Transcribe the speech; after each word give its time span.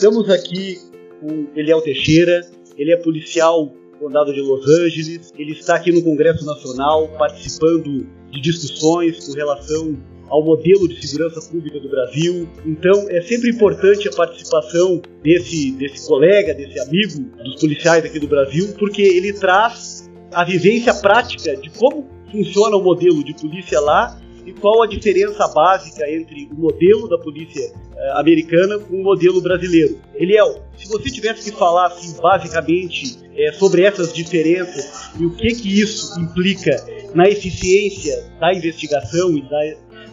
Estamos 0.00 0.30
aqui 0.30 0.80
com 1.20 1.46
Eliel 1.54 1.82
Teixeira, 1.82 2.40
ele 2.78 2.90
é 2.90 2.96
policial 2.96 3.70
condado 3.98 4.32
de 4.32 4.40
Los 4.40 4.66
Angeles, 4.66 5.30
ele 5.38 5.52
está 5.52 5.74
aqui 5.74 5.92
no 5.92 6.02
Congresso 6.02 6.42
Nacional 6.46 7.06
participando 7.18 8.06
de 8.30 8.40
discussões 8.40 9.26
com 9.26 9.34
relação 9.34 9.98
ao 10.30 10.42
modelo 10.42 10.88
de 10.88 11.06
segurança 11.06 11.46
pública 11.50 11.78
do 11.80 11.90
Brasil. 11.90 12.48
Então 12.64 13.10
é 13.10 13.20
sempre 13.20 13.50
importante 13.50 14.08
a 14.08 14.12
participação 14.12 15.02
desse, 15.22 15.72
desse 15.72 16.08
colega, 16.08 16.54
desse 16.54 16.80
amigo 16.80 17.20
dos 17.44 17.60
policiais 17.60 18.02
aqui 18.02 18.18
do 18.18 18.26
Brasil, 18.26 18.72
porque 18.78 19.02
ele 19.02 19.34
traz 19.34 20.10
a 20.32 20.42
vivência 20.44 20.94
prática 20.94 21.54
de 21.58 21.68
como 21.78 22.08
funciona 22.32 22.74
o 22.74 22.82
modelo 22.82 23.22
de 23.22 23.34
polícia 23.34 23.78
lá 23.78 24.18
e 24.44 24.52
qual 24.52 24.82
a 24.82 24.86
diferença 24.86 25.46
básica 25.48 26.08
entre 26.10 26.48
o 26.52 26.54
modelo 26.54 27.08
da 27.08 27.18
polícia 27.18 27.72
uh, 27.72 28.18
americana 28.18 28.78
com 28.78 28.96
o 28.96 29.02
modelo 29.02 29.40
brasileiro. 29.40 29.98
Eliel, 30.14 30.62
se 30.76 30.88
você 30.88 31.10
tivesse 31.10 31.50
que 31.50 31.58
falar 31.58 31.86
assim, 31.86 32.20
basicamente 32.20 33.18
é, 33.36 33.52
sobre 33.52 33.82
essas 33.82 34.12
diferenças 34.12 35.10
e 35.18 35.24
o 35.24 35.30
que 35.34 35.48
que 35.54 35.80
isso 35.80 36.18
implica 36.20 36.76
na 37.14 37.28
eficiência 37.28 38.24
da 38.38 38.52
investigação 38.52 39.36
e 39.36 39.42
da, 39.42 39.58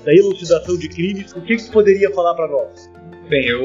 da 0.06 0.14
elucidação 0.14 0.78
de 0.78 0.88
crimes, 0.90 1.34
o 1.34 1.42
que 1.42 1.58
que 1.58 1.72
poderia 1.72 2.12
falar 2.12 2.34
para 2.34 2.48
nós? 2.48 2.90
Bem, 3.30 3.46
eu, 3.46 3.59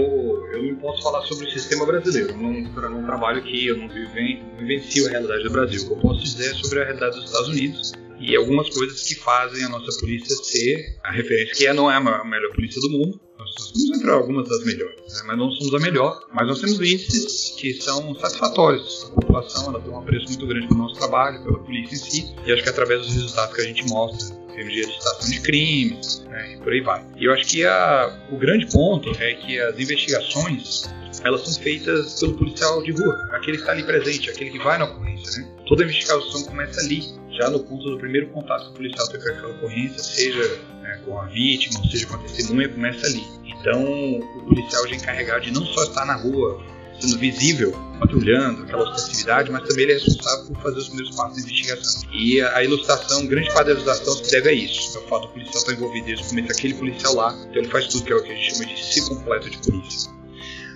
eu 0.52 0.62
não 0.64 0.74
posso 0.77 1.02
falar 1.05 1.22
sobre 1.22 1.47
o 1.47 1.50
sistema 1.50 1.86
brasileiro. 1.86 2.36
Não, 2.36 2.52
não 2.52 3.06
trabalho 3.06 3.38
aqui, 3.38 3.69
eu 3.69 3.77
não 3.77 3.88
vivencio 3.88 5.06
a 5.06 5.10
realidade 5.10 5.44
do 5.44 5.50
Brasil. 5.50 5.83
O 5.83 5.86
que 5.86 5.92
eu 5.92 5.98
posso 5.98 6.20
dizer 6.20 6.50
é 6.50 6.55
sobre 6.55 6.80
a 6.80 6.84
realidade 6.84 7.14
dos 7.14 7.27
Estados 7.27 7.48
Unidos 7.48 7.92
e 8.22 8.36
algumas 8.36 8.70
coisas 8.70 9.02
que 9.02 9.14
fazem 9.14 9.64
a 9.64 9.68
nossa 9.68 9.98
polícia 9.98 10.36
ser 10.36 10.96
a 11.02 11.10
referência, 11.10 11.54
que 11.54 11.66
é, 11.66 11.72
não 11.72 11.90
é 11.90 11.96
a 11.96 12.24
melhor 12.24 12.52
polícia 12.54 12.80
do 12.80 12.90
mundo, 12.90 13.20
nós 13.38 13.54
somos 13.54 13.90
entre 13.96 14.10
algumas 14.10 14.48
das 14.48 14.64
melhores, 14.64 14.96
né? 14.96 15.22
mas 15.26 15.38
não 15.38 15.50
somos 15.50 15.74
a 15.74 15.78
melhor, 15.80 16.20
mas 16.32 16.47
nós 16.47 16.60
temos 16.60 16.80
índices 16.80 17.55
que 17.58 17.74
são 17.74 18.14
satisfatórios. 18.14 19.06
A 19.10 19.14
população 19.20 19.70
ela 19.70 19.80
tem 19.80 19.92
um 19.92 19.98
apreço 19.98 20.28
muito 20.28 20.47
grande 20.47 20.69
pelo 20.69 20.80
nosso 20.80 20.94
trabalho, 20.94 21.42
pela 21.42 21.58
polícia 21.58 21.94
em 21.94 21.98
si, 21.98 22.34
e 22.47 22.52
acho 22.52 22.62
que 22.62 22.69
através 22.69 23.00
dos 23.00 23.12
resultados 23.12 23.55
que 23.55 23.60
a 23.60 23.64
gente 23.64 23.84
mostra, 23.88 24.36
temos 24.55 24.72
de 24.72 24.81
licitação 24.81 25.31
de 25.31 25.41
crimes, 25.41 26.25
né? 26.28 26.55
e 26.55 26.56
por 26.58 26.72
aí 26.72 26.81
vai. 26.81 27.05
E 27.17 27.25
eu 27.25 27.33
acho 27.33 27.47
que 27.47 27.64
a, 27.64 28.27
o 28.31 28.36
grande 28.36 28.67
ponto 28.67 29.11
é 29.20 29.34
que 29.34 29.59
as 29.61 29.78
investigações 29.78 30.92
elas 31.25 31.42
são 31.42 31.62
feitas 31.62 32.20
pelo 32.20 32.34
policial 32.34 32.83
de 32.83 32.92
rua, 32.92 33.28
aquele 33.33 33.56
que 33.56 33.62
está 33.62 33.72
ali 33.72 33.83
presente, 33.83 34.31
aquele 34.31 34.50
que 34.50 34.59
vai 34.59 34.78
na 34.78 34.86
ocorrência. 34.86 35.42
Né? 35.42 35.48
Toda 35.67 35.84
investigação 35.84 36.42
começa 36.44 36.81
ali, 36.81 37.14
já 37.31 37.50
no 37.50 37.61
ponto 37.61 37.91
do 37.91 37.98
primeiro 37.98 38.28
contato 38.28 38.64
que 38.64 38.70
o 38.70 38.75
policial 38.75 39.09
tem 39.09 39.20
com 39.20 39.28
aquela 39.28 39.48
ocorrência, 39.48 40.03
seja 40.03 40.61
né, 40.81 41.00
com 41.05 41.19
a 41.19 41.27
vítima, 41.27 41.81
seja 41.91 42.06
com 42.06 42.16
a 42.16 42.19
testemunha, 42.19 42.69
começa 42.69 43.06
ali. 43.06 43.22
Então, 43.44 43.84
o 44.19 44.44
policial 44.48 44.87
já 44.89 44.94
é 44.94 44.98
encarregado 44.98 45.42
de 45.42 45.53
não 45.53 45.64
só 45.66 45.84
estar 45.84 46.05
na 46.05 46.16
rua, 46.16 46.61
sendo 47.03 47.19
visível, 47.19 47.72
patrulhando, 47.98 48.62
aquela 48.62 48.84
ostensividade, 48.84 49.50
mas 49.50 49.69
também 49.69 49.84
ele 49.84 49.92
é 49.92 49.95
responsável 49.97 50.47
por 50.47 50.62
fazer 50.62 50.78
os 50.78 50.89
primeiros 50.89 51.17
passos 51.17 51.36
da 51.36 51.50
investigação. 51.50 52.03
E 52.12 52.41
a 52.41 52.64
ilustração, 52.64 53.27
grande 53.27 53.53
parte 53.53 53.67
da 53.67 53.72
ilustração 53.72 54.14
se 54.14 54.31
deve 54.31 54.48
a 54.48 54.53
isso. 54.53 54.97
É 54.97 55.00
o 55.00 55.09
fato 55.09 55.27
do 55.27 55.33
policial 55.33 55.59
estar 55.59 55.72
envolvido 55.72 56.06
desde 56.06 56.25
o 56.25 56.28
começo, 56.28 56.53
aquele 56.53 56.75
policial 56.75 57.14
lá, 57.14 57.36
então 57.50 57.62
ele 57.62 57.69
faz 57.69 57.89
tudo 57.89 58.05
que 58.05 58.12
é 58.12 58.17
o 58.17 58.22
que 58.22 58.33
a 58.33 58.34
gente 58.34 58.53
chama 58.53 58.67
de 58.67 58.84
ciclo 58.84 59.17
completo 59.17 59.50
de 59.50 59.59
polícia. 59.59 60.11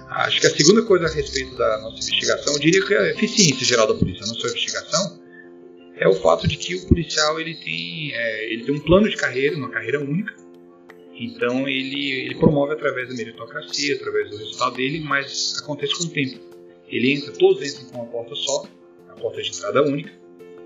Acho 0.09 0.41
que 0.41 0.47
a 0.47 0.51
segunda 0.51 0.83
coisa 0.83 1.07
a 1.07 1.11
respeito 1.11 1.57
da 1.57 1.79
nossa 1.79 1.97
investigação, 1.99 2.53
eu 2.55 2.59
diria 2.59 2.85
que 2.85 2.95
é 2.95 2.99
a 2.99 3.11
eficiência 3.11 3.67
geral 3.67 3.87
da 3.87 3.95
polícia, 3.95 4.25
a 4.25 4.29
nossa 4.29 4.47
investigação, 4.47 5.21
é 5.99 6.09
o 6.09 6.15
fato 6.15 6.47
de 6.47 6.57
que 6.57 6.75
o 6.75 6.87
policial 6.89 7.41
ele 7.41 7.55
tem, 7.55 8.13
é, 8.15 8.53
ele 8.53 8.65
tem 8.65 8.75
um 8.75 8.81
plano 8.81 9.09
de 9.09 9.17
carreira, 9.17 9.57
uma 9.57 9.71
carreira 9.71 10.01
única. 10.01 10.35
Então 11.19 11.67
ele, 11.69 12.12
ele 12.12 12.34
promove 12.34 12.75
através 12.75 13.09
da 13.09 13.14
meritocracia, 13.14 13.97
através 13.97 14.31
do 14.31 14.36
resultado 14.36 14.77
dele, 14.77 15.00
mas 15.00 15.59
acontece 15.62 15.97
com 15.97 16.05
o 16.05 16.11
tempo. 16.11 16.39
Ele 16.89 17.12
entra, 17.12 17.33
todos 17.33 17.62
entram 17.62 17.86
com 17.86 17.98
uma 17.98 18.06
porta 18.06 18.34
só, 18.34 18.67
a 19.09 19.15
porta 19.15 19.43
de 19.43 19.50
entrada 19.50 19.82
única. 19.82 20.12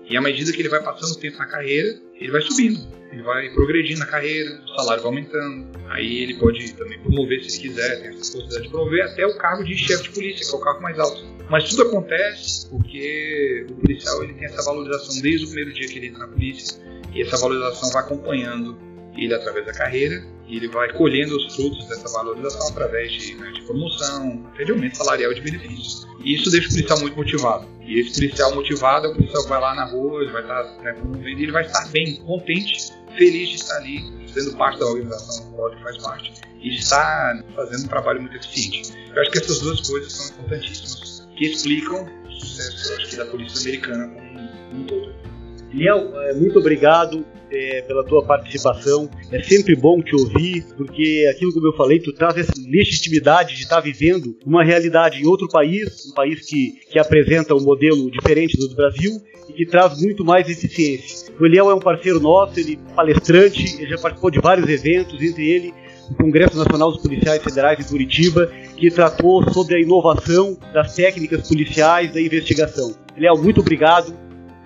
E 0.09 0.17
à 0.17 0.21
medida 0.21 0.51
que 0.51 0.61
ele 0.61 0.69
vai 0.69 0.83
passando 0.83 1.11
o 1.11 1.19
tempo 1.19 1.37
na 1.37 1.45
carreira, 1.45 1.97
ele 2.19 2.31
vai 2.31 2.41
subindo, 2.41 2.85
ele 3.11 3.21
vai 3.23 3.49
progredindo 3.53 3.99
na 3.99 4.05
carreira, 4.05 4.61
o 4.65 4.67
salário 4.75 5.01
vai 5.01 5.11
aumentando. 5.11 5.79
Aí 5.89 6.23
ele 6.23 6.33
pode 6.35 6.73
também 6.73 6.99
promover 6.99 7.41
se 7.43 7.57
ele 7.57 7.69
quiser, 7.69 8.01
tem 8.01 8.09
essa 8.09 8.17
possibilidade 8.17 8.63
de 8.63 8.69
promover 8.69 9.03
até 9.03 9.25
o 9.25 9.37
cargo 9.37 9.63
de 9.63 9.77
chefe 9.77 10.03
de 10.03 10.09
polícia, 10.09 10.45
que 10.45 10.53
é 10.53 10.57
o 10.57 10.61
cargo 10.61 10.81
mais 10.81 10.99
alto. 10.99 11.23
Mas 11.49 11.69
tudo 11.69 11.83
acontece 11.83 12.69
porque 12.69 13.65
o 13.69 13.75
policial 13.75 14.23
ele 14.23 14.33
tem 14.33 14.45
essa 14.45 14.63
valorização 14.63 15.21
desde 15.21 15.45
o 15.45 15.47
primeiro 15.47 15.73
dia 15.73 15.87
que 15.87 15.97
ele 15.97 16.07
entra 16.07 16.19
na 16.19 16.27
polícia 16.27 16.81
e 17.13 17.21
essa 17.21 17.37
valorização 17.37 17.89
vai 17.91 18.03
acompanhando 18.03 18.77
ele 19.15 19.33
através 19.33 19.65
da 19.65 19.73
carreira 19.73 20.23
ele 20.55 20.67
vai 20.67 20.91
colhendo 20.93 21.35
os 21.35 21.55
frutos 21.55 21.87
dessa 21.87 22.09
valorização 22.09 22.67
através 22.67 23.11
de, 23.11 23.35
né, 23.35 23.51
de 23.51 23.61
promoção, 23.61 24.45
até 24.53 24.65
de 24.65 24.71
aumento 24.71 24.97
salarial 24.97 25.33
de 25.33 25.41
benefícios. 25.41 26.07
E 26.23 26.35
isso 26.35 26.51
deixa 26.51 26.67
o 26.67 26.71
policial 26.71 26.99
muito 26.99 27.15
motivado. 27.15 27.67
E 27.81 27.99
esse 27.99 28.13
policial 28.13 28.53
motivado 28.53 29.07
é 29.07 29.09
o 29.09 29.13
policial 29.15 29.43
que 29.43 29.49
vai 29.49 29.61
lá 29.61 29.73
na 29.73 29.85
rua, 29.85 30.21
ele 30.21 30.31
vai 30.31 30.41
estar 30.41 30.63
né, 30.83 30.93
promovendo 30.93 31.41
ele 31.41 31.51
vai 31.51 31.65
estar 31.65 31.87
bem, 31.89 32.17
contente, 32.17 32.91
feliz 33.17 33.49
de 33.49 33.55
estar 33.55 33.77
ali, 33.77 34.03
sendo 34.27 34.55
parte 34.57 34.79
da 34.79 34.85
organização 34.85 35.49
do 35.49 35.55
qual 35.55 35.71
ele 35.71 35.81
faz 35.81 35.97
parte 35.97 36.33
e 36.61 36.75
estar 36.75 37.43
fazendo 37.55 37.85
um 37.85 37.87
trabalho 37.87 38.21
muito 38.21 38.35
eficiente. 38.37 38.93
Eu 39.15 39.21
acho 39.21 39.31
que 39.31 39.37
essas 39.39 39.59
duas 39.59 39.87
coisas 39.87 40.11
são 40.11 40.35
importantíssimas, 40.35 41.27
que 41.35 41.45
explicam 41.45 42.07
o 42.25 42.31
sucesso 42.31 42.93
acho 42.93 43.09
que, 43.09 43.15
da 43.15 43.25
polícia 43.25 43.59
americana 43.61 44.07
como 44.09 44.39
um 44.73 44.83
todo. 44.85 45.30
Liel, 45.73 46.11
é, 46.21 46.33
muito 46.33 46.59
obrigado 46.59 47.25
é, 47.51 47.81
pela 47.81 48.03
tua 48.03 48.23
participação. 48.23 49.09
É 49.31 49.41
sempre 49.43 49.75
bom 49.75 50.01
te 50.01 50.15
ouvir, 50.15 50.65
porque 50.77 51.29
aquilo 51.29 51.53
como 51.53 51.67
eu 51.67 51.73
falei, 51.73 51.99
tu 51.99 52.13
traz 52.13 52.37
essa 52.37 52.53
legitimidade 52.67 53.55
de 53.55 53.63
estar 53.63 53.79
vivendo 53.79 54.37
uma 54.45 54.63
realidade 54.63 55.21
em 55.21 55.27
outro 55.27 55.47
país, 55.47 56.07
um 56.09 56.13
país 56.13 56.45
que, 56.45 56.79
que 56.89 56.99
apresenta 56.99 57.55
um 57.55 57.61
modelo 57.61 58.09
diferente 58.09 58.57
do 58.57 58.73
Brasil 58.75 59.21
e 59.49 59.53
que 59.53 59.65
traz 59.65 60.01
muito 60.01 60.23
mais 60.23 60.49
eficiência. 60.49 61.31
O 61.39 61.45
Eliel 61.45 61.69
é 61.69 61.75
um 61.75 61.79
parceiro 61.79 62.19
nosso, 62.19 62.59
ele 62.59 62.79
é 62.91 62.93
palestrante, 62.93 63.77
ele 63.81 63.89
já 63.89 63.97
participou 63.97 64.31
de 64.31 64.39
vários 64.39 64.67
eventos, 64.69 65.21
entre 65.21 65.49
ele 65.49 65.73
o 66.09 66.15
Congresso 66.15 66.57
Nacional 66.57 66.91
dos 66.91 67.01
Policiais 67.01 67.41
Federais 67.41 67.79
em 67.79 67.87
Curitiba, 67.89 68.51
que 68.75 68.91
tratou 68.91 69.49
sobre 69.53 69.75
a 69.75 69.79
inovação 69.79 70.57
das 70.73 70.93
técnicas 70.93 71.47
policiais 71.47 72.13
da 72.13 72.21
investigação. 72.21 72.93
Eliel, 73.15 73.37
muito 73.37 73.61
obrigado 73.61 74.13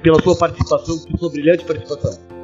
pela 0.05 0.21
sua 0.21 0.37
participação, 0.37 0.99
pela 0.99 1.17
sua 1.17 1.31
brilhante 1.31 1.65
participação. 1.65 2.34